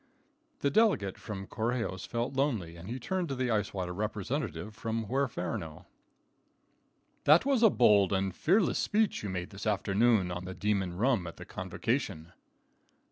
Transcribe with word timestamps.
The 0.61 0.71
delegate 0.71 1.19
from 1.19 1.45
Correjos 1.45 2.07
felt 2.07 2.33
lonely, 2.33 2.75
and 2.75 2.89
he 2.89 2.99
turned 2.99 3.29
to 3.29 3.35
the 3.35 3.51
Ice 3.51 3.71
Water 3.71 3.93
representative 3.93 4.73
from 4.75 5.05
Huerferno: 5.05 5.85
"That 7.25 7.45
was 7.45 7.61
a 7.61 7.69
bold 7.69 8.11
and 8.11 8.33
fearless 8.35 8.79
speech 8.79 9.21
you 9.21 9.29
made 9.29 9.51
this 9.51 9.67
afternoon 9.67 10.31
on 10.31 10.45
the 10.45 10.55
demon 10.55 10.97
rum 10.97 11.27
at 11.27 11.37
the 11.37 11.45
convocation." 11.45 12.31